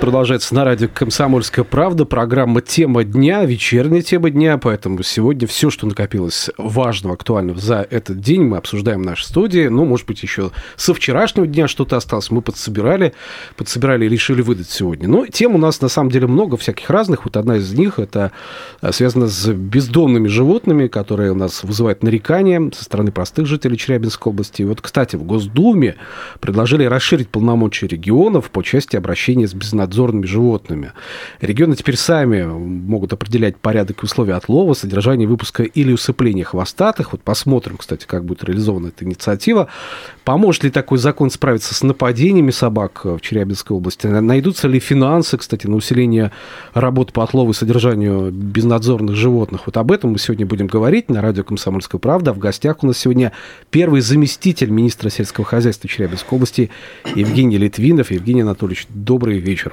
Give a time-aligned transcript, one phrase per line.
[0.00, 2.06] продолжается на радио «Комсомольская правда».
[2.06, 4.56] Программа «Тема дня», вечерняя тема дня.
[4.56, 9.68] Поэтому сегодня все, что накопилось важного, актуального за этот день, мы обсуждаем в нашей студии.
[9.68, 12.30] Ну, может быть, еще со вчерашнего дня что-то осталось.
[12.30, 13.12] Мы подсобирали,
[13.56, 15.06] подсобирали и решили выдать сегодня.
[15.06, 17.26] Но тем у нас, на самом деле, много всяких разных.
[17.26, 18.32] Вот одна из них– это
[18.80, 24.30] э, связана с бездомными животными, которые у нас вызывают нарекания со стороны простых жителей Челябинской
[24.30, 24.62] области.
[24.62, 25.96] И вот, кстати, в Госдуме
[26.40, 30.92] предложили расширить полномочия регионов по части обращения с безнадежными надзорными животными.
[31.40, 37.12] Регионы теперь сами могут определять порядок и условия отлова, содержания выпуска или усыпления хвостатых.
[37.12, 39.68] Вот посмотрим, кстати, как будет реализована эта инициатива.
[40.24, 44.06] Поможет ли такой закон справиться с нападениями собак в Челябинской области?
[44.06, 46.30] Найдутся ли финансы, кстати, на усиление
[46.72, 49.62] работы по отлову и содержанию безнадзорных животных?
[49.66, 52.32] Вот об этом мы сегодня будем говорить на радио «Комсомольская правда».
[52.32, 53.32] В гостях у нас сегодня
[53.70, 56.70] первый заместитель министра сельского хозяйства Челябинской области
[57.16, 58.12] Евгений Литвинов.
[58.12, 59.72] Евгений Анатольевич, добрый вечер.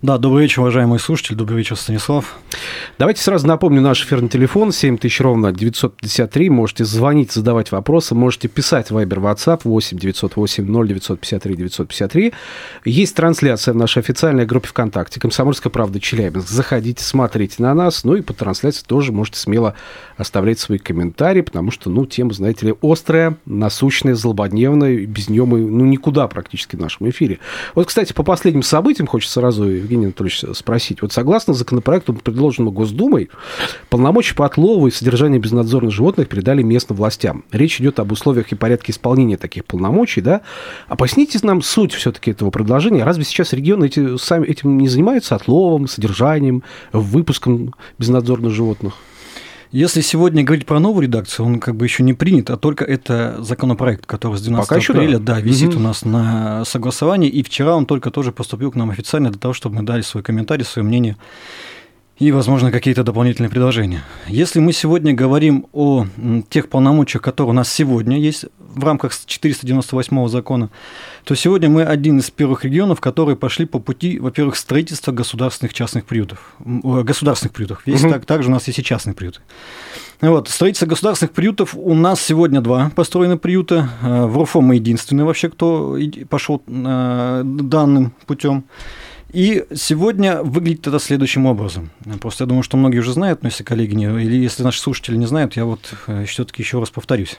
[0.00, 1.34] Да, добрый вечер, уважаемые слушатели.
[1.34, 2.38] Добрый вечер, Станислав.
[3.00, 6.50] Давайте сразу напомню наш эфирный телефон 7000 ровно 953.
[6.50, 12.32] Можете звонить, задавать вопросы, можете писать Viber, WhatsApp 8 908 0953 953.
[12.84, 16.48] Есть трансляция в нашей официальной группе ВКонтакте «Комсомольская правда Челябинск».
[16.48, 18.04] Заходите, смотрите на нас.
[18.04, 19.74] Ну и по трансляции тоже можете смело
[20.16, 25.06] оставлять свои комментарии, потому что, ну, тема, знаете ли, острая, насущная, злободневная.
[25.06, 27.40] Без нее мы, ну, никуда практически в нашем эфире.
[27.74, 31.00] Вот, кстати, по последним событиям хочется сразу Евгений Анатольевич, спросить.
[31.02, 33.30] Вот согласно законопроекту, предложенному Госдумой,
[33.88, 37.44] полномочия по отлову и содержанию безнадзорных животных передали местным властям.
[37.52, 40.42] Речь идет об условиях и порядке исполнения таких полномочий, да?
[40.88, 43.04] А поясните нам суть все-таки этого предложения.
[43.04, 48.94] Разве сейчас регионы эти, сами этим не занимаются отловом, содержанием, выпуском безнадзорных животных?
[49.70, 53.36] Если сегодня говорить про новую редакцию, он как бы еще не принят, а только это
[53.40, 55.34] законопроект, который с 12 Пока апреля да.
[55.34, 55.78] Да, висит угу.
[55.78, 59.52] у нас на согласовании, и вчера он только тоже поступил к нам официально для того,
[59.52, 61.16] чтобы мы дали свой комментарий, свое мнение
[62.18, 64.02] и, возможно, какие-то дополнительные предложения.
[64.26, 66.06] Если мы сегодня говорим о
[66.50, 70.70] тех полномочиях, которые у нас сегодня есть в рамках 498 закона,
[71.24, 76.04] то сегодня мы один из первых регионов, которые пошли по пути, во-первых, строительства государственных частных
[76.04, 76.54] приютов.
[76.58, 77.82] Государственных приютов.
[77.86, 78.12] Есть угу.
[78.12, 79.40] так, также у нас есть и частные приюты.
[80.20, 83.90] Вот, строительство государственных приютов у нас сегодня два построены приюта.
[84.02, 85.96] Э, в РУФО мы единственные вообще, кто
[86.28, 88.64] пошел э, данным путем.
[89.32, 91.90] И сегодня выглядит это следующим образом.
[92.20, 95.16] Просто я думаю, что многие уже знают, но если коллеги не, или если наши слушатели
[95.16, 97.38] не знают, я вот э, все-таки еще раз повторюсь.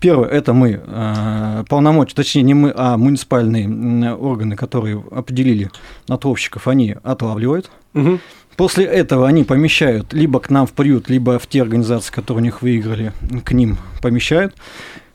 [0.00, 5.70] Первое, это мы э, полномочия, точнее не мы, а муниципальные органы, которые определили
[6.08, 7.70] отловщиков, они отлавливают.
[7.94, 8.18] Угу.
[8.56, 12.44] После этого они помещают либо к нам в приют, либо в те организации, которые у
[12.44, 13.14] них выиграли,
[13.44, 14.54] к ним помещают.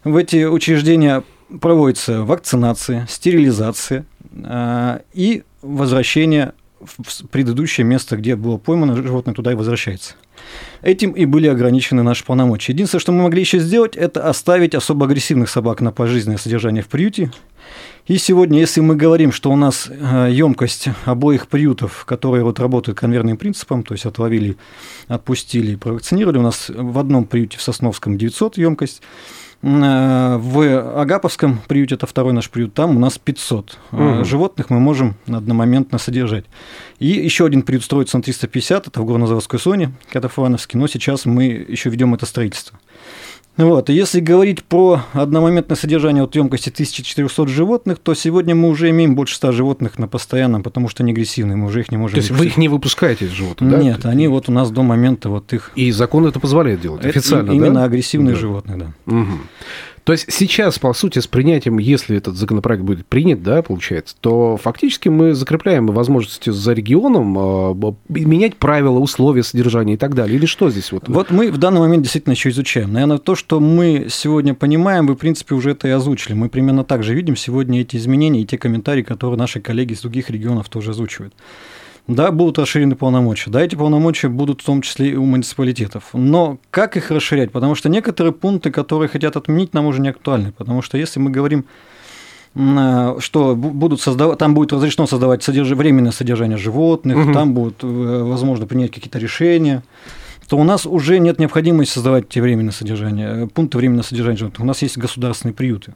[0.04, 1.24] В эти учреждения
[1.62, 9.56] проводится вакцинация, стерилизация э, и возвращение в предыдущее место, где было поймано, животное туда и
[9.56, 10.16] возвращается.
[10.82, 12.74] Этим и были ограничены наши полномочия.
[12.74, 16.88] Единственное, что мы могли еще сделать, это оставить особо агрессивных собак на пожизненное содержание в
[16.88, 17.32] приюте.
[18.08, 23.38] И сегодня, если мы говорим, что у нас емкость обоих приютов, которые вот работают конвейерным
[23.38, 24.58] принципом, то есть отловили,
[25.08, 29.02] отпустили, провакцинировали, у нас в одном приюте в Сосновском 900 емкость,
[29.62, 34.24] Э, в Агаповском приюте, это второй наш приют, там у нас 500 угу.
[34.24, 36.46] животных мы можем одномоментно содержать.
[37.00, 39.92] И еще один приют строится на 350, это в горнозаводской зоне,
[40.40, 42.80] Катафановский, но сейчас мы еще ведем это строительство.
[43.58, 43.90] Вот.
[43.90, 49.16] И если говорить про одномоментное содержание от емкости 1400 животных, то сегодня мы уже имеем
[49.16, 52.20] больше 100 животных на постоянном, потому что они агрессивные, мы уже их не можем То
[52.20, 52.52] есть выпустить.
[52.52, 53.78] вы их не выпускаете из животных, да?
[53.78, 55.74] Нет, они вот у нас до момента вот их...
[55.76, 57.84] И закон это позволяет делать это официально, именно да?
[57.84, 58.40] агрессивные да.
[58.40, 59.14] животные, да.
[59.14, 59.40] Угу.
[60.10, 64.58] То есть сейчас, по сути, с принятием, если этот законопроект будет принят, да, получается, то
[64.58, 70.36] фактически мы закрепляем возможности за регионом э, менять правила, условия содержания и так далее.
[70.36, 70.92] Или что здесь?
[70.92, 72.92] Вот, вот мы в данный момент действительно еще изучаем.
[72.92, 76.34] Наверное, то, что мы сегодня понимаем, вы, в принципе, уже это и озвучили.
[76.34, 80.02] Мы примерно так же видим сегодня эти изменения и те комментарии, которые наши коллеги из
[80.02, 81.36] других регионов тоже озвучивают.
[82.10, 83.52] Да, будут расширены полномочия.
[83.52, 86.06] Да, эти полномочия будут в том числе и у муниципалитетов.
[86.14, 87.52] Но как их расширять?
[87.52, 90.52] Потому что некоторые пункты, которые хотят отменить, нам уже не актуальны.
[90.52, 91.66] Потому что если мы говорим
[92.56, 95.70] э, что будут создавать, там будет разрешено создавать содерж...
[95.70, 97.34] временное содержание животных, угу.
[97.34, 99.84] там будут, э, возможно, принять какие-то решения,
[100.50, 104.62] то у нас уже нет необходимости создавать те временные содержания, пункты временного содержания животных.
[104.62, 105.94] У нас есть государственные приюты.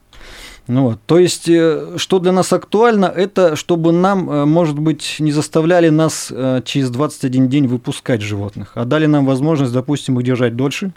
[0.67, 0.99] Ну, вот.
[1.05, 5.89] То есть, э, что для нас актуально, это чтобы нам, э, может быть, не заставляли
[5.89, 10.91] нас э, через 21 день выпускать животных, а дали нам возможность, допустим, их держать дольше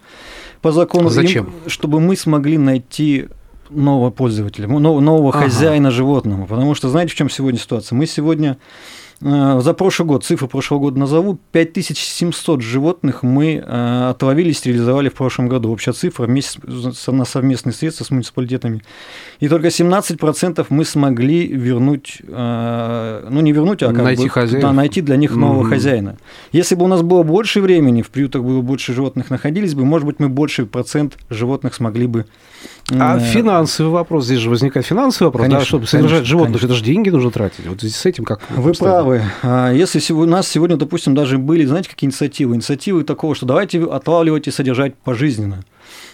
[0.62, 1.08] по закону.
[1.08, 1.46] Зачем?
[1.46, 3.26] Им, чтобы мы смогли найти
[3.70, 5.40] нового пользователя, нового ага.
[5.40, 6.46] хозяина животному.
[6.46, 7.96] Потому что знаете, в чем сегодня ситуация?
[7.96, 8.58] Мы сегодня
[9.20, 15.48] за прошлый год, цифры прошлого года назову, 5700 животных мы э, отловили, стерилизовали в прошлом
[15.48, 15.72] году.
[15.72, 16.60] Общая цифра вместе
[17.08, 18.82] на совместные средства с муниципалитетами.
[19.40, 24.62] И только 17% мы смогли вернуть, э, ну не вернуть, а как найти бы, хозяев.
[24.62, 25.70] Да, найти для них нового mm-hmm.
[25.70, 26.18] хозяина.
[26.52, 30.06] Если бы у нас было больше времени, в приютах было больше животных находились бы, может
[30.06, 32.26] быть, мы больше процент животных смогли бы
[32.90, 36.66] а финансовый вопрос, здесь же возникает финансовый вопрос, конечно, да, чтобы содержать конечно, животных, конечно.
[36.66, 37.66] это же деньги нужно тратить.
[37.66, 39.22] Вот здесь с этим как Вы правы.
[39.42, 42.54] А если у нас сегодня, допустим, даже были, знаете, какие инициативы?
[42.54, 45.64] Инициативы такого, что давайте отлавливать и содержать пожизненно.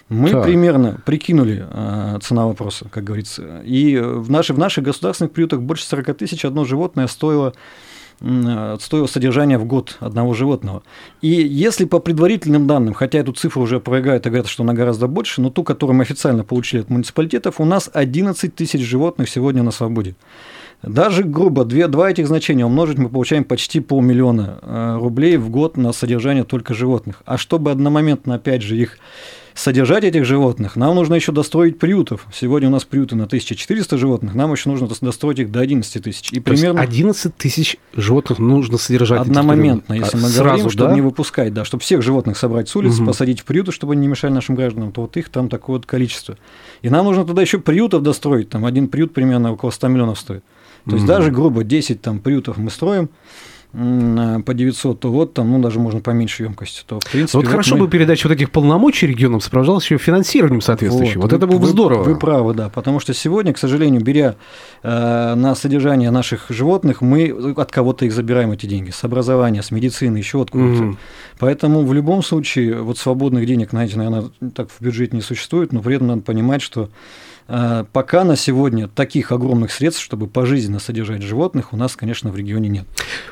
[0.08, 0.44] Мы так.
[0.44, 3.62] примерно прикинули э, цена вопроса, как говорится.
[3.64, 7.54] И в, наши, в наших государственных приютах больше 40 тысяч одно животное стоило
[8.80, 10.82] стоило содержание в год одного животного.
[11.20, 15.08] И если по предварительным данным, хотя эту цифру уже опровергают и говорят, что она гораздо
[15.08, 19.62] больше, но ту, которую мы официально получили от муниципалитетов, у нас 11 тысяч животных сегодня
[19.62, 20.14] на свободе.
[20.82, 25.76] Даже грубо две, два этих значения умножить, мы получаем почти полмиллиона э, рублей в год
[25.76, 27.22] на содержание только животных.
[27.24, 28.98] А чтобы одномоментно, опять же, их
[29.54, 32.26] содержать этих животных, нам нужно еще достроить приютов.
[32.32, 36.32] Сегодня у нас приюты на 1400 животных, нам еще нужно достроить их до 11 тысяч.
[36.32, 36.80] И То примерно...
[36.80, 39.20] 11 тысяч животных нужно содержать?
[39.20, 40.94] Одномоментно, если мы Сразу, говорим, чтобы да?
[40.94, 43.06] не выпускать, да, чтобы всех животных собрать с улицы, угу.
[43.06, 45.86] посадить в приюты, чтобы они не мешали нашим гражданам, то вот их там такое вот
[45.86, 46.36] количество.
[46.82, 50.44] И нам нужно тогда еще приютов достроить, там один приют примерно около 100 миллионов стоит.
[50.84, 53.08] То есть даже грубо 10 там приютов мы строим,
[53.72, 57.38] по 900, то вот там, ну, даже можно поменьше емкости, то в принципе...
[57.38, 57.86] Вот, вот хорошо мы...
[57.86, 61.22] бы передача вот этих полномочий регионам сопровождалась еще финансированием соответствующим.
[61.22, 62.02] Вот, вот это было бы здорово.
[62.02, 64.36] Вы правы, да, потому что сегодня, к сожалению, беря
[64.82, 69.70] э, на содержание наших животных, мы от кого-то их забираем эти деньги, с образования, с
[69.70, 70.82] медицины, еще откуда-то.
[70.82, 70.96] Mm.
[71.38, 74.24] Поэтому в любом случае вот свободных денег, знаете, наверное,
[74.54, 78.88] так в бюджете не существует, но при этом надо понимать, что Э, пока на сегодня
[78.88, 82.84] таких огромных средств, чтобы пожизненно содержать животных, у нас, конечно, в регионе нет.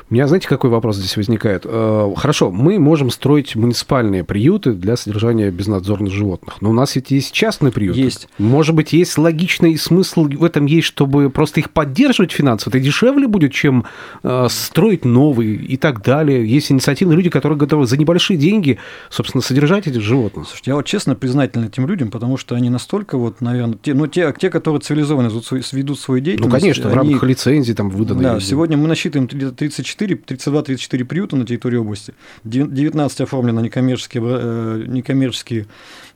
[0.09, 1.63] У меня, знаете, какой вопрос здесь возникает?
[1.65, 7.11] Э, хорошо, мы можем строить муниципальные приюты для содержания безнадзорных животных, но у нас ведь
[7.11, 7.99] есть частные приюты.
[7.99, 8.27] Есть.
[8.37, 12.71] Может быть, есть логичный смысл в этом есть, чтобы просто их поддерживать финансово?
[12.71, 13.85] Это дешевле будет, чем
[14.23, 16.47] э, строить новые и так далее.
[16.47, 18.77] Есть инициативные люди, которые готовы за небольшие деньги,
[19.09, 20.47] собственно, содержать этих животных.
[20.47, 24.07] Слушайте, я вот честно признателен этим людям, потому что они настолько вот, наверное, те, ну,
[24.07, 25.29] те, те, которые цивилизованно
[25.71, 26.53] ведут свою деятельность.
[26.53, 28.21] Ну, конечно, в рамках лицензии там выданы.
[28.21, 32.13] Да, сегодня мы насчитываем 34, 32-34 приюта на территории области.
[32.43, 35.67] 19 оформлено некоммерческие, э, некоммерческие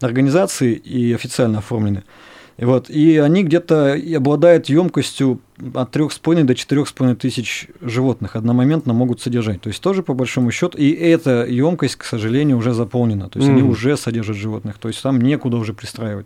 [0.02, 2.04] организации и официально оформлены.
[2.58, 5.42] Вот, и они где-то обладают емкостью
[5.74, 9.62] от 3,5 до 4,5 тысяч животных одномоментно могут содержать.
[9.62, 10.78] То есть тоже по большому счету.
[10.78, 13.30] И эта емкость, к сожалению, уже заполнена.
[13.30, 13.54] То есть mm.
[13.54, 14.78] они уже содержат животных.
[14.78, 16.26] То есть там некуда уже пристраивать.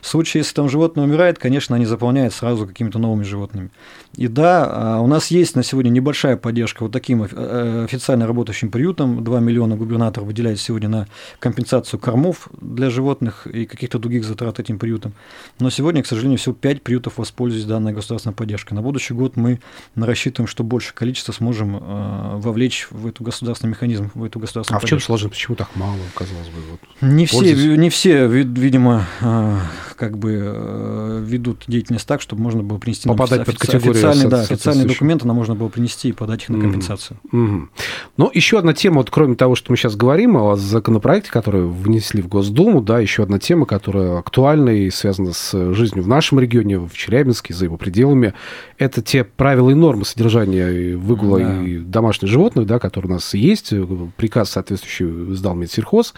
[0.00, 3.70] В случае, если там животное умирает, конечно, они заполняют сразу какими-то новыми животными.
[4.16, 8.70] И да, а, у нас есть на сегодня небольшая поддержка вот таким э, официально работающим
[8.70, 9.24] приютом.
[9.24, 11.06] 2 миллиона губернатор выделяет сегодня на
[11.38, 15.12] компенсацию кормов для животных и каких-то других затрат этим приютам.
[15.58, 18.74] Но сегодня, к сожалению, всего 5 приютов воспользуются данной государственной поддержкой поддержка.
[18.74, 19.60] На будущий год мы
[19.94, 24.80] рассчитываем, что больше количество сможем э, вовлечь в эту государственный механизм, в эту государственную А
[24.80, 24.96] поддержку.
[24.96, 25.34] в чем сложность?
[25.34, 26.60] Почему так мало, казалось бы?
[26.70, 29.58] Вот, не, все, не все, видимо, э,
[29.96, 34.40] как бы э, ведут деятельность так, чтобы можно было принести Попадать под категорию официальные, да,
[34.42, 37.18] официальные документы нам можно было принести и подать их на компенсацию.
[37.32, 37.46] Mm-hmm.
[37.46, 37.68] Mm-hmm.
[38.16, 42.22] Но еще одна тема, вот кроме того, что мы сейчас говорим о законопроекте, который внесли
[42.22, 46.78] в Госдуму, да, еще одна тема, которая актуальна и связана с жизнью в нашем регионе,
[46.78, 48.34] в Челябинске, за его пределами,
[48.78, 51.62] это те правила и нормы содержания выгула да.
[51.62, 53.72] и домашних животных, да, которые у нас есть.
[54.16, 56.14] Приказ соответствующий издал Медсельхоз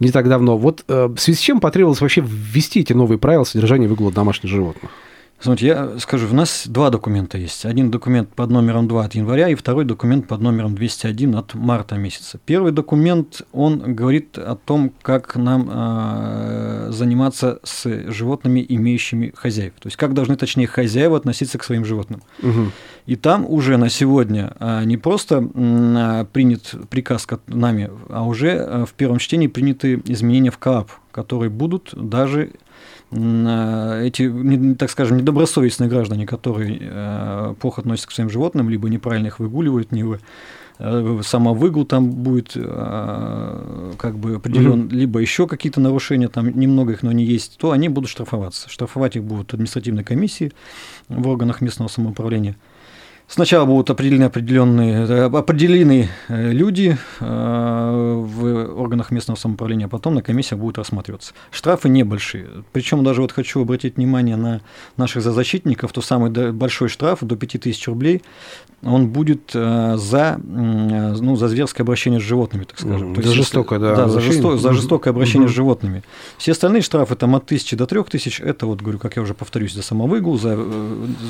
[0.00, 0.58] не так давно.
[0.58, 4.50] Вот э, в связи с чем потребовалось вообще ввести эти новые правила содержания выгула домашних
[4.50, 4.90] животных?
[5.42, 7.64] Смотрите, я скажу, у нас два документа есть.
[7.64, 11.96] Один документ под номером 2 от января и второй документ под номером 201 от марта
[11.96, 12.38] месяца.
[12.46, 19.72] Первый документ, он говорит о том, как нам э, заниматься с животными, имеющими хозяев.
[19.80, 22.22] То есть, как должны, точнее, хозяева относиться к своим животным.
[22.40, 22.70] Угу.
[23.06, 28.84] И там уже на сегодня э, не просто э, принят приказ нами, а уже э,
[28.86, 32.52] в первом чтении приняты изменения в КАП, которые будут даже
[33.12, 39.26] Э, эти, так скажем, недобросовестные граждане, которые э, плохо относятся к своим животным, либо неправильно
[39.26, 40.20] их выгуливают, не вы,
[40.78, 44.94] э, самовыгул там будет э, как бы определен, угу.
[44.94, 48.70] либо еще какие-то нарушения, там немного их, но они есть, то они будут штрафоваться.
[48.70, 50.52] Штрафовать их будут административные комиссии
[51.08, 52.56] в органах местного самоуправления.
[53.34, 60.14] Сначала будут определены определенные э, определены э, люди э, в органах местного самоуправления, а потом
[60.16, 61.32] на комиссиях будут рассматриваться.
[61.50, 62.46] Штрафы небольшие.
[62.72, 64.60] Причем даже вот хочу обратить внимание на
[64.98, 68.22] наших защитников, то самый большой штраф до 5000 рублей
[68.84, 73.14] он будет за, ну, за зверское обращение с животными, так скажем.
[73.14, 73.94] За жестокое, да.
[73.94, 76.02] Да, за, жесто, за жестокое обращение с животными.
[76.36, 79.72] Все остальные штрафы там от 1000 до 3000, это вот, говорю, как я уже повторюсь,
[79.72, 80.58] за самовыгул, за,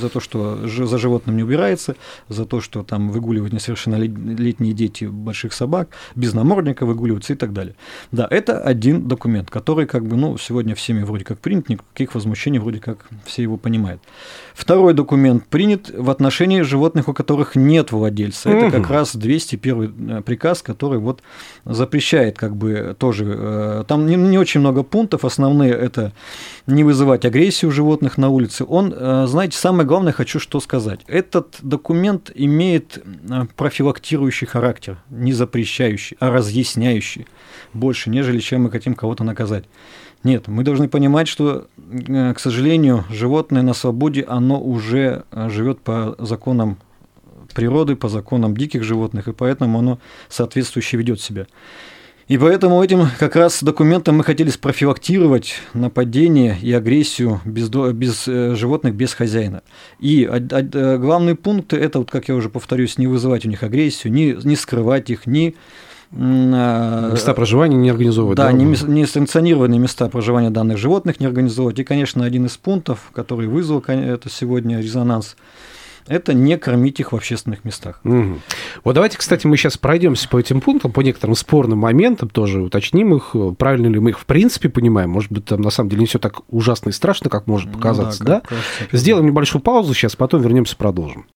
[0.01, 1.92] за то, что за животным не убирается,
[2.29, 7.75] за то, что там выгуливают несовершеннолетние дети больших собак, без намордника выгуливаются и так далее.
[8.13, 12.59] Да, это один документ, который как бы, ну, сегодня всеми вроде как принят, никаких возмущений
[12.59, 14.01] вроде как все его понимают.
[14.55, 18.51] Второй документ принят в отношении животных, у которых которых нет владельца.
[18.51, 21.23] Это как раз 201 э, приказ, который вот
[21.65, 23.25] запрещает как бы тоже.
[23.27, 25.25] Э, там не, не очень много пунктов.
[25.25, 26.13] Основные это
[26.67, 28.65] не вызывать агрессию животных на улице.
[28.69, 31.01] Он, э, знаете, самое главное хочу что сказать.
[31.07, 31.82] Этот документ
[32.35, 33.03] имеет
[33.57, 37.27] профилактирующий характер, не запрещающий, а разъясняющий
[37.73, 39.65] больше, нежели чем мы хотим кого-то наказать.
[40.25, 46.79] Нет, мы должны понимать, что, к сожалению, животное на свободе, оно уже живет по законам
[47.55, 49.99] природы, по законам диких животных, и поэтому оно
[50.29, 51.47] соответствующе ведет себя.
[52.33, 58.55] И поэтому этим как раз документом мы хотели спрофилактировать нападение и агрессию без, без э,
[58.55, 59.62] животных без хозяина.
[60.01, 63.62] И а, а, главный пункт это, вот, как я уже повторюсь, не вызывать у них
[63.62, 65.57] агрессию, не, не скрывать их, не
[66.11, 68.39] а, места проживания не организовывать.
[68.39, 68.53] Да, да?
[68.53, 71.81] Не, не санкционированные места проживания данных животных не организовывать.
[71.81, 75.37] И, конечно, один из пунктов, который вызвал это сегодня резонанс,
[76.07, 78.01] это не кормить их в общественных местах.
[78.05, 78.41] Угу.
[78.85, 83.15] Вот давайте, кстати, мы сейчас пройдемся по этим пунктам, по некоторым спорным моментам, тоже уточним
[83.15, 85.11] их, правильно ли мы их в принципе понимаем.
[85.11, 88.23] Может быть, там на самом деле не все так ужасно и страшно, как может показаться,
[88.23, 88.41] ну, да?
[88.41, 88.41] Да?
[88.41, 91.27] Кажется, Сделаем небольшую паузу сейчас, потом вернемся, продолжим.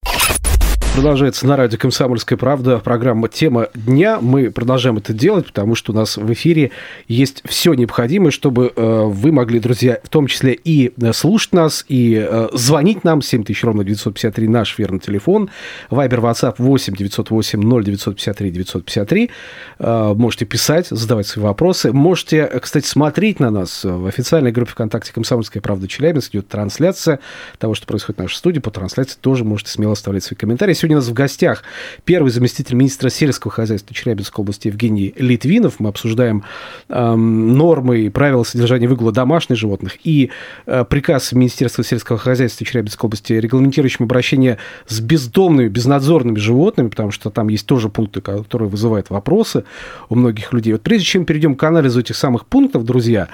[0.97, 4.19] Продолжается на радио «Комсомольская правда» программа «Тема дня».
[4.19, 6.71] Мы продолжаем это делать, потому что у нас в эфире
[7.07, 11.85] есть все необходимое, чтобы э, вы могли, друзья, в том числе и э, слушать нас,
[11.91, 13.21] и э, звонить нам.
[13.21, 15.51] 7000 ровно 953 наш верный телефон.
[15.91, 19.31] Вайбер, WhatsApp 8 908 0 953 953.
[19.79, 21.93] Можете писать, задавать свои вопросы.
[21.93, 26.35] Можете, кстати, смотреть на нас в официальной группе ВКонтакте «Комсомольская правда» Челябинск.
[26.35, 27.21] Идет трансляция
[27.59, 28.61] того, что происходит в нашей студии.
[28.61, 31.65] По трансляции тоже можете смело оставлять свои комментарии Сегодня у нас в гостях
[32.05, 35.81] первый заместитель министра сельского хозяйства Челябинской области Евгений Литвинов.
[35.81, 36.45] Мы обсуждаем
[36.89, 40.31] э, нормы и правила содержания выгула домашних животных и
[40.67, 47.31] э, приказ Министерства сельского хозяйства Челябинской области, регламентирующим обращение с бездомными, безнадзорными животными, потому что
[47.31, 49.65] там есть тоже пункты, которые вызывают вопросы
[50.09, 50.73] у многих людей.
[50.73, 53.27] Вот прежде чем перейдем к анализу этих самых пунктов, друзья,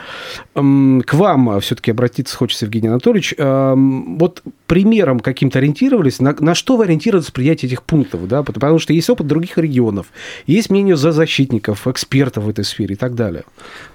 [0.54, 3.35] э, к вам все-таки обратиться хочется, Евгений Анатольевич.
[3.37, 4.42] Э, вот
[4.73, 8.92] примером каким-то ориентировались, на, на что вы ориентировались при принятия этих пунктов, да, потому что
[8.92, 10.06] есть опыт других регионов,
[10.46, 13.42] есть мнение за защитников, экспертов в этой сфере и так далее.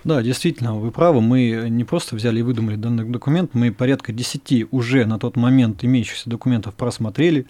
[0.03, 4.65] Да, действительно, вы правы, мы не просто взяли и выдумали данный документ, мы порядка 10
[4.71, 7.45] уже на тот момент имеющихся документов просмотрели,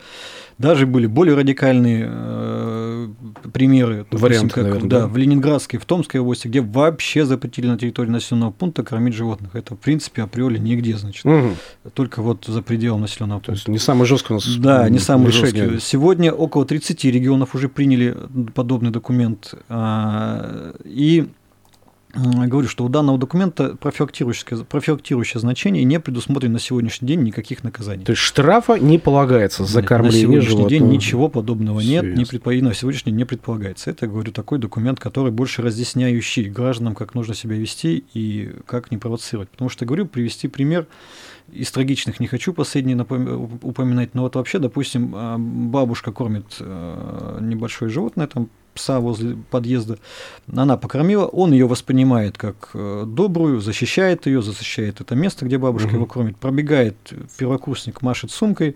[0.58, 3.08] даже были более радикальные э,
[3.54, 7.78] примеры, Варианты, как, наверное, да, да, в Ленинградской, в Томской области, где вообще запретили на
[7.78, 9.56] территории населенного пункта кормить животных.
[9.56, 11.26] Это, в принципе, априори нигде, значит.
[11.26, 11.56] Угу.
[11.94, 13.52] Только вот за пределом населенного пункта.
[13.52, 15.80] То есть не самый жесткий у нас Да, не самый жесткий.
[15.80, 18.18] Сегодня около 30 регионов уже приняли
[18.54, 19.54] подобный документ.
[19.70, 21.28] А, и
[22.18, 28.06] говорю, что у данного документа профилактирующее, профилактирующее значение не предусмотрено на сегодняшний день никаких наказаний.
[28.06, 30.70] То есть штрафа не полагается за Нет, кормление На сегодняшний животного.
[30.70, 32.52] день ничего подобного Все нет, не предпо...
[32.52, 33.90] на сегодняшний день не предполагается.
[33.90, 38.98] Это, говорю, такой документ, который больше разъясняющий гражданам, как нужно себя вести и как не
[38.98, 39.50] провоцировать.
[39.50, 40.88] Потому что, говорю, привести пример
[41.52, 43.60] из трагичных не хочу последний напом...
[43.62, 49.98] упоминать, но вот вообще, допустим, а, бабушка кормит э, небольшое животное, там пса возле подъезда,
[50.56, 55.88] она покормила, он ее воспринимает как э, добрую, защищает ее, защищает это место, где бабушка
[55.88, 55.96] угу.
[55.96, 56.96] его кормит, пробегает
[57.38, 58.76] первокурсник, машет сумкой,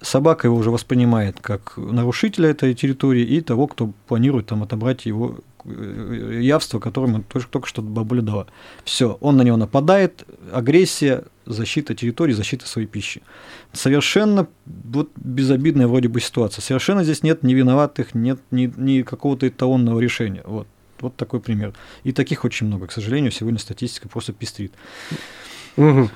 [0.00, 5.36] собака его уже воспринимает как нарушителя этой территории и того, кто планирует там отобрать его
[5.36, 8.46] э, явство, которое ему только, только что бабуля дала.
[8.84, 13.22] Все, он на него нападает, агрессия, защита территории, защита своей пищи.
[13.72, 16.62] Совершенно вот безобидная вроде бы ситуация.
[16.62, 20.42] Совершенно здесь нет ни виноватых, нет ни, ни какого-то эталонного решения.
[20.44, 20.66] Вот.
[21.00, 21.74] Вот такой пример.
[22.04, 22.86] И таких очень много.
[22.86, 24.72] К сожалению, сегодня статистика просто пестрит.
[25.76, 26.10] Угу.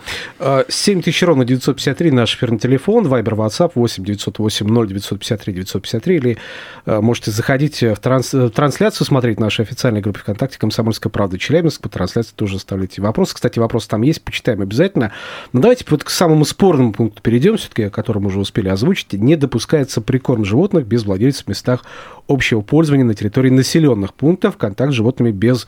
[0.68, 6.16] 7 тысяч ровно 953 наш эфирный телефон, Вайбер, WhatsApp 8 908 0 953 953.
[6.16, 6.38] Или
[6.84, 11.80] а, можете заходить в транс, трансляцию, смотреть нашей официальной группе ВКонтакте «Комсомольская правда» Челябинск.
[11.80, 13.34] По трансляции тоже оставляйте вопросы.
[13.34, 15.12] Кстати, вопросы там есть, почитаем обязательно.
[15.52, 19.14] Но давайте вот к самому спорному пункту перейдем, все-таки, о котором уже успели озвучить.
[19.14, 21.84] Не допускается прикорм животных без владельцев в местах
[22.28, 25.66] общего пользования на территории населенных пунктов, контакт с животными без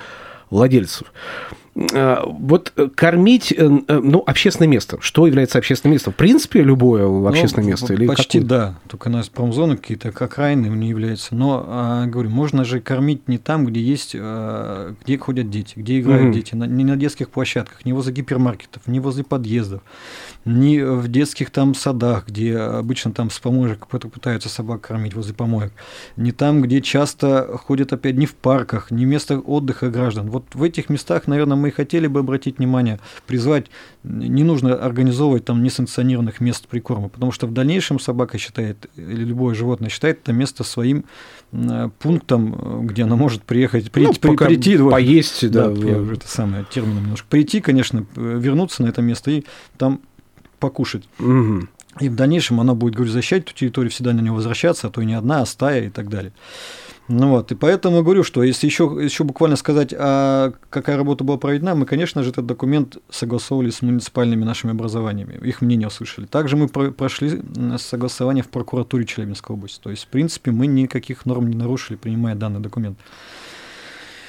[0.50, 1.12] владельцев.
[1.92, 3.56] А, вот э, кормить, э,
[3.88, 4.98] э, ну, общественное место.
[5.00, 6.12] Что является общественным местом?
[6.12, 7.92] В принципе, любое ну, общественное ну, место?
[7.92, 8.48] Или почти какое?
[8.48, 8.78] да.
[8.88, 11.34] Только у нас промзоны какие-то, как окраины не являются.
[11.34, 16.26] Но, а, говорю, можно же кормить не там, где есть, где ходят дети, где играют
[16.26, 16.34] угу.
[16.34, 19.82] дети, не на детских площадках, не возле гипермаркетов, не возле подъездов,
[20.44, 25.72] не в детских там садах, где обычно там с помоек пытаются собак кормить возле помоек,
[26.16, 30.30] не там, где часто ходят опять не в парках, не место отдыха граждан.
[30.30, 33.66] Вот в этих местах, наверное, мы мы хотели бы обратить внимание, призвать,
[34.02, 39.54] не нужно организовывать там несанкционированных мест прикорма, потому что в дальнейшем собака считает, или любое
[39.54, 41.04] животное считает это место своим
[41.98, 46.64] пунктом, где она может приехать, прийти, ну, при, прийти поесть, да, да, уже это самое
[46.70, 49.44] термином немножко, прийти, конечно, вернуться на это место и
[49.76, 50.00] там
[50.58, 51.06] покушать.
[51.18, 51.68] Угу.
[52.00, 55.02] И в дальнейшем она будет, говорю, защищать эту территорию, всегда на нее возвращаться, а то
[55.02, 56.32] и не одна, а стая и так далее.
[57.08, 61.38] Ну вот, и поэтому говорю, что если еще, еще буквально сказать, а какая работа была
[61.38, 66.26] проведена, мы, конечно же, этот документ согласовывали с муниципальными нашими образованиями, их мнение услышали.
[66.26, 67.40] Также мы про прошли
[67.78, 69.80] согласование в прокуратуре Челябинской области.
[69.82, 72.98] То есть, в принципе, мы никаких норм не нарушили, принимая данный документ.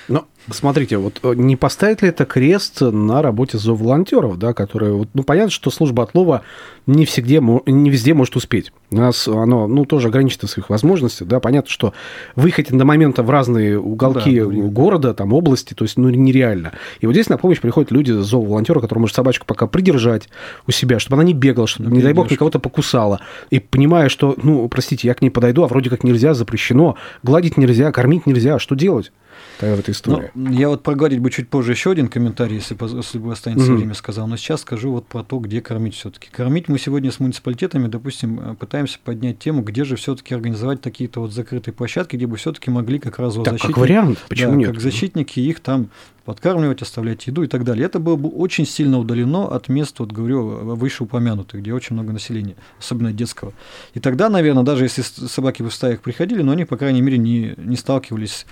[0.10, 5.24] Но смотрите, вот э, не поставит ли это крест на работе зооволонтеров, да, которые, ну,
[5.24, 6.42] понятно, что служба отлова
[6.88, 8.74] не, всегда, не везде может успеть.
[8.90, 11.94] У нас оно, ну, тоже ограничено в своих возможностях, да, понятно, что
[12.36, 16.74] выехать на момента в разные уголки да, города, там, области, то есть, ну, нереально.
[17.00, 20.28] И вот здесь на помощь приходят люди, зооволонтеры, которые может собачку пока придержать
[20.68, 23.22] у себя, чтобы она не бегала, чтобы, да, не дай бог, никого-то покусала.
[23.52, 27.58] И понимая, что, ну, простите, я к ней подойду, а вроде как нельзя, запрещено, гладить
[27.58, 29.12] нельзя, кормить нельзя, что делать?
[29.60, 30.32] Такая вот история.
[30.36, 33.76] Ну, я вот проговорить бы чуть позже еще один комментарий, если, если бы останется mm-hmm.
[33.76, 34.28] время, сказал.
[34.28, 36.30] Но сейчас скажу вот про то, где кормить все-таки.
[36.32, 41.20] Кормить мы сегодня с муниципалитетами, допустим, э, пытаемся поднять тему, где же все-таки организовать такие-то
[41.20, 44.52] вот закрытые площадки, где бы все-таки могли как раз вот так, защитники, как вариант, почему
[44.52, 44.72] да, нет?
[44.72, 45.90] как защитники их там
[46.30, 47.86] подкармливать, оставлять еду и так далее.
[47.86, 52.56] Это было бы очень сильно удалено от мест, вот говорю, вышеупомянутых, где очень много населения,
[52.80, 53.52] особенно детского.
[53.96, 57.18] И тогда, наверное, даже если собаки бы в стаях приходили, но они, по крайней мере,
[57.18, 58.46] не, не сталкивались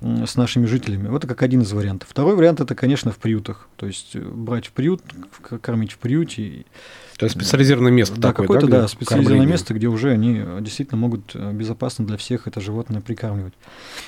[0.00, 1.08] с нашими жителями.
[1.08, 2.08] Вот это как один из вариантов.
[2.08, 3.68] Второй вариант это, конечно, в приютах.
[3.76, 5.02] То есть э, брать в приют,
[5.60, 6.66] кормить в приюте.
[7.18, 11.00] То есть специализированное место да, такое, какое-то, да, да специализированное место, где уже они действительно
[11.00, 13.54] могут э, безопасно для всех это животное прикармливать.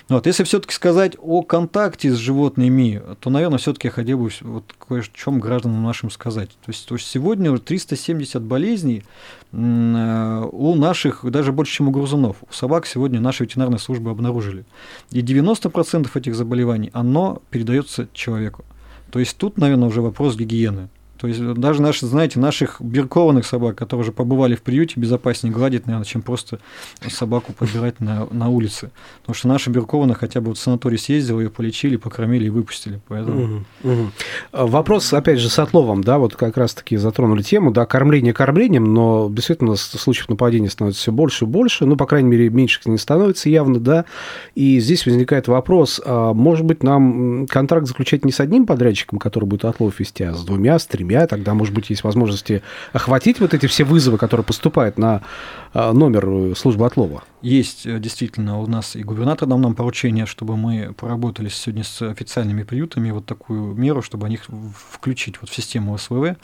[0.09, 4.73] Вот, если все-таки сказать о контакте с животными, то, наверное, все-таки я хотел бы вот
[4.79, 6.51] кое о чем гражданам нашим сказать.
[6.65, 9.03] То есть, то есть сегодня 370 болезней
[9.51, 12.37] э, у наших, даже больше, чем у грызунов.
[12.49, 14.65] У собак сегодня наши ветеринарные службы обнаружили.
[15.11, 18.65] И 90% этих заболеваний, оно передается человеку.
[19.11, 20.91] То есть тут, наверное, уже вопрос гигиены.
[21.21, 25.87] То есть даже наши, знаете, наших биркованных собак, которые уже побывали в приюте, безопаснее гладить,
[25.87, 26.61] наверное, чем просто
[27.09, 28.91] собаку подбирать на, на улице.
[29.21, 33.01] Потому что наша биркованная хотя бы вот в санаторий съездила, ее полечили, покормили и выпустили.
[33.09, 33.65] Поэтому...
[33.83, 34.11] Угу, угу.
[34.53, 39.29] Вопрос, опять же, с отловом, да, вот как раз-таки затронули тему, да, кормление кормлением, но
[39.31, 43.51] действительно случаев нападения становится все больше и больше, ну, по крайней мере, меньше не становится
[43.51, 44.07] явно, да,
[44.55, 49.45] и здесь возникает вопрос, а может быть, нам контракт заключать не с одним подрядчиком, который
[49.45, 53.41] будет отлов вести, а с двумя, с тремя, тремя, тогда, может быть, есть возможности охватить
[53.41, 55.23] вот эти все вызовы, которые поступают на
[55.75, 57.23] а, номер службы отлова?
[57.43, 62.03] Есть, э, действительно, у нас и губернатор дал нам поручение, чтобы мы поработали сегодня с
[62.03, 64.39] официальными приютами вот такую меру, чтобы они
[64.91, 66.37] включить вот в систему СВВ.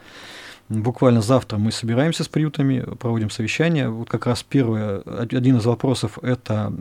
[0.68, 3.88] Буквально завтра мы собираемся с приютами, проводим совещание.
[3.88, 6.72] Вот как раз первый, один из вопросов– это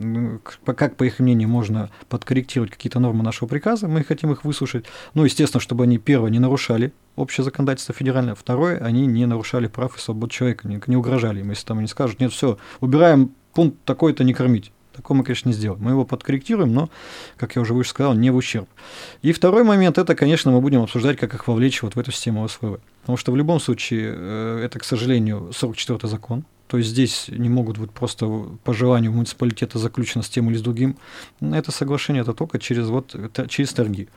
[0.64, 3.86] как, по их мнению, можно подкорректировать какие-то нормы нашего приказа.
[3.86, 4.86] Мы хотим их выслушать.
[5.14, 8.34] Ну, естественно, чтобы они, первое, не нарушали общее законодательство федеральное.
[8.34, 11.50] Второе, они не нарушали прав и свобод человека, не, не угрожали им.
[11.50, 14.72] Если там они скажут, нет, все, убираем пункт такой-то не кормить.
[14.96, 15.82] Такого мы, конечно, не сделаем.
[15.82, 16.88] Мы его подкорректируем, но,
[17.36, 18.68] как я уже выше сказал, не в ущерб.
[19.22, 22.48] И второй момент, это, конечно, мы будем обсуждать, как их вовлечь вот в эту систему
[22.48, 22.80] СВВ.
[23.02, 26.44] Потому что в любом случае э, это, к сожалению, 44-й закон.
[26.66, 28.26] То есть здесь не могут быть просто
[28.64, 30.96] по желанию муниципалитета заключено с тем или с другим.
[31.40, 33.14] Это соглашение это только через, вот,
[33.48, 34.08] через торги.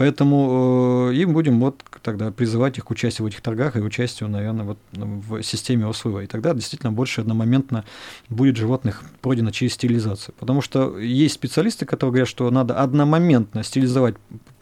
[0.00, 4.64] Поэтому им будем вот тогда призывать их к участию в этих торгах и участию, наверное,
[4.64, 6.06] вот в системе ОСВ.
[6.22, 7.84] И тогда действительно больше одномоментно
[8.30, 10.34] будет животных пройдено через стерилизацию.
[10.38, 14.14] Потому что есть специалисты, которые говорят, что надо одномоментно стерилизовать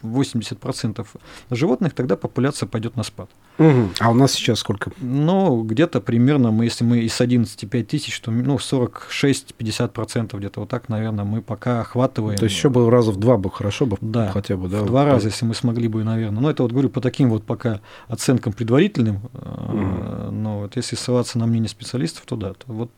[0.03, 1.07] 80%
[1.51, 3.29] животных, тогда популяция пойдет на спад.
[3.59, 3.89] Угу.
[3.99, 4.91] А у нас сейчас сколько?
[4.99, 10.89] Ну, где-то примерно, мы, если мы из 11,5 тысяч, то ну, 46-50% где-то вот так,
[10.89, 12.37] наверное, мы пока охватываем.
[12.37, 14.81] То есть еще бы раза в два бы хорошо бы да, хотя бы, да?
[14.81, 16.41] В два раза, если мы смогли бы, наверное.
[16.41, 19.17] Но это вот говорю по таким вот пока оценкам предварительным.
[19.33, 20.31] Угу.
[20.31, 22.91] Но вот если ссылаться на мнение специалистов, то да, то вот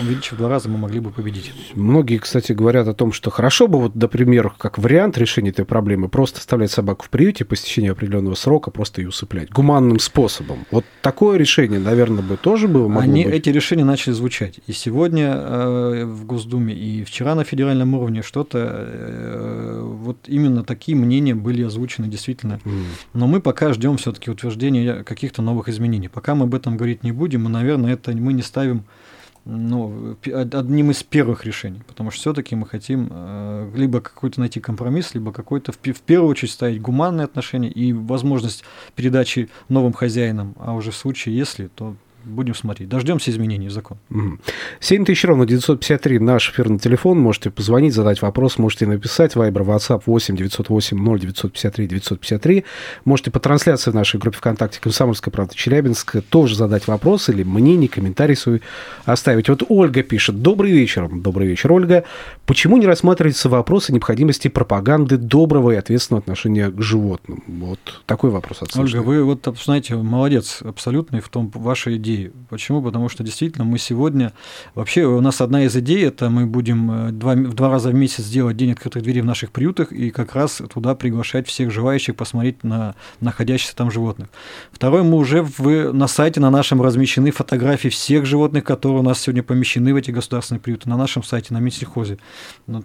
[0.00, 1.52] увеличив в два раза, мы могли бы победить.
[1.74, 6.08] Многие, кстати, говорят о том, что хорошо бы, вот, например, как вариант решения этой проблемы,
[6.08, 10.66] просто оставлять собаку в приюте по истечении определенного срока, просто ее усыплять гуманным способом.
[10.70, 13.34] Вот такое решение, наверное, бы тоже было могло Они, быть.
[13.34, 14.60] Эти решения начали звучать.
[14.66, 20.96] И сегодня э, в Госдуме, и вчера на федеральном уровне что-то, э, вот именно такие
[20.96, 22.60] мнения были озвучены действительно.
[22.64, 22.84] Mm.
[23.14, 26.08] Но мы пока ждем все-таки утверждения каких-то новых изменений.
[26.08, 28.84] Пока мы об этом говорить не будем, и, наверное, это мы не ставим
[29.46, 35.14] ну, одним из первых решений, потому что все-таки мы хотим э, либо какой-то найти компромисс,
[35.14, 38.64] либо какой-то в, в первую очередь ставить гуманные отношения и возможность
[38.96, 41.94] передачи новым хозяинам, а уже в случае, если, то
[42.26, 42.88] будем смотреть.
[42.88, 43.98] Дождемся изменений в закон.
[44.80, 47.18] 7 тысяч ровно 953 наш эфирный телефон.
[47.18, 49.36] Можете позвонить, задать вопрос, можете написать.
[49.36, 52.64] Вайбер, WhatsApp 8 908 0 953 953.
[53.04, 57.88] Можете по трансляции в нашей группе ВКонтакте «Комсомольская правда Челябинск» тоже задать вопрос или мнение,
[57.88, 58.62] комментарий свой
[59.04, 59.48] оставить.
[59.48, 60.42] Вот Ольга пишет.
[60.42, 61.08] Добрый вечер.
[61.08, 62.04] Добрый вечер, Ольга.
[62.44, 67.42] Почему не рассматривается вопрос о необходимости пропаганды доброго и ответственного отношения к животным?
[67.46, 72.32] Вот такой вопрос от Ольга, вы вот, знаете, молодец абсолютный в том вашей идее идеи.
[72.48, 72.82] Почему?
[72.82, 74.32] Потому что действительно мы сегодня...
[74.74, 77.94] Вообще у нас одна из идей, это мы будем э, два, в два раза в
[77.94, 82.16] месяц делать день открытых дверей в наших приютах и как раз туда приглашать всех желающих
[82.16, 84.28] посмотреть на находящихся там животных.
[84.72, 89.20] Второе, мы уже в, на сайте на нашем размещены фотографии всех животных, которые у нас
[89.20, 92.18] сегодня помещены в эти государственные приюты, на нашем сайте, на Минсельхозе.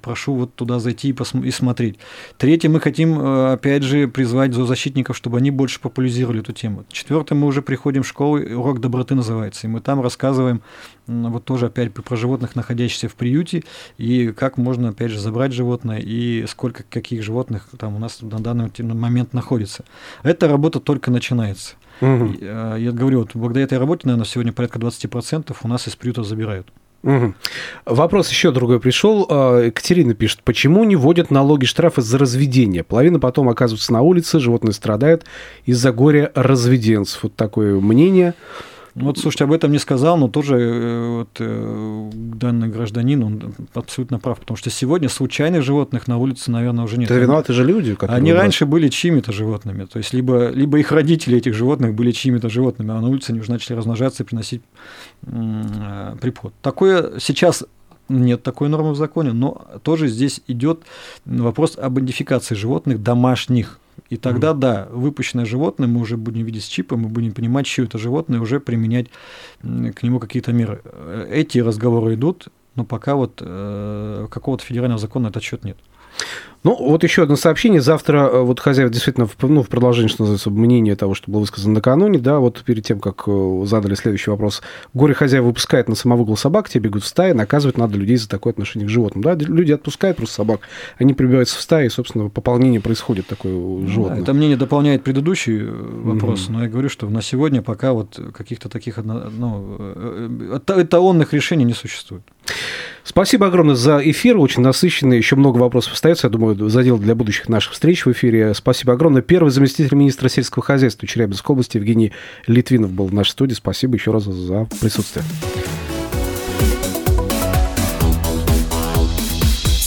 [0.02, 1.98] Прошу вот туда зайти и, посм- и смотреть.
[2.38, 6.86] Третье, мы хотим, э, опять же, призвать зоозащитников, чтобы они больше популяризировали эту тему.
[6.90, 9.68] Четвертое, мы уже приходим в школу, урок доброты называется.
[9.68, 10.62] И мы там рассказываем
[11.08, 13.64] вот тоже опять про животных, находящихся в приюте,
[13.98, 18.40] и как можно опять же забрать животное, и сколько каких животных там у нас на
[18.40, 19.84] данный момент находится.
[20.24, 21.76] Эта работа только начинается.
[22.02, 22.38] Угу.
[22.42, 26.68] Я говорю, вот благодаря этой работе, наверное, сегодня порядка 20% у нас из приютов забирают.
[27.04, 27.34] Угу.
[27.86, 29.26] Вопрос еще другой пришел.
[29.30, 32.84] А, Екатерина пишет, почему не вводят налоги штрафы за разведение?
[32.84, 35.26] Половина потом оказывается на улице, животные страдают
[35.66, 37.24] из-за горя разведенцев.
[37.24, 38.36] Вот такое мнение.
[38.96, 43.54] Ну, вот, слушайте, об этом не сказал, но тоже э, вот, э, данный гражданин, он
[43.74, 47.10] абсолютно прав, потому что сегодня случайных животных на улице, наверное, уже нет.
[47.10, 47.96] Это виноваты же люди.
[48.02, 52.50] Они раньше были чьими-то животными, то есть либо, либо их родители этих животных были чьими-то
[52.50, 54.62] животными, а на улице они уже начали размножаться и приносить
[55.24, 56.54] э, приплод.
[56.62, 57.64] Такое сейчас
[58.12, 60.84] нет такой нормы в законе, но тоже здесь идет
[61.26, 63.80] вопрос об идентификации животных домашних.
[64.10, 64.60] И тогда, mm-hmm.
[64.60, 68.42] да, выпущенное животное мы уже будем видеть с чипом, мы будем понимать, чье это животное,
[68.42, 69.08] уже применять
[69.62, 70.82] к нему какие-то меры.
[71.30, 75.78] Эти разговоры идут, но пока вот э, какого-то федерального закона на этот счет нет.
[76.64, 77.82] Ну, вот еще одно сообщение.
[77.82, 81.40] Завтра э, вот хозяева действительно, в, ну, в продолжение, что называется, мнение того, что было
[81.40, 84.62] высказано накануне, да, вот перед тем, как э, задали следующий вопрос.
[84.94, 88.54] Горе хозяева выпускает на самовыгул собак, те бегут в стаи, наказывать надо людей за такое
[88.54, 89.24] отношение к животным.
[89.24, 90.62] Да, люди отпускают просто собак,
[91.00, 94.20] они прибиваются в стаи, и, собственно, пополнение происходит такое у животных.
[94.20, 96.52] Да, это мнение дополняет предыдущий э, вопрос, mm-hmm.
[96.52, 99.78] но я говорю, что на сегодня пока вот каких-то таких ну,
[100.68, 102.22] эталонных решений не существует.
[103.04, 107.50] Спасибо огромное за эфир, очень насыщенный, еще много вопросов остается, я думаю, задел для будущих
[107.50, 108.54] наших встреч в эфире.
[108.54, 109.22] Спасибо огромное.
[109.22, 112.14] Первый заместитель министра сельского хозяйства Челябинской области Евгений
[112.48, 113.54] Литвинов был в нашей студии.
[113.54, 115.26] Спасибо еще раз за присутствие.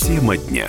[0.02, 0.68] Тема дня.